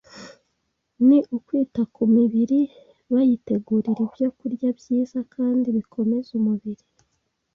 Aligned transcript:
ni 1.07 1.19
ukwita 1.35 1.81
ku 1.93 2.03
mibiri 2.15 2.59
bayitegurira 3.13 3.99
ibyokurya 4.07 4.69
byiza 4.79 5.17
kandi 5.33 5.67
bikomeza 5.77 6.29
umubiri 6.39 6.85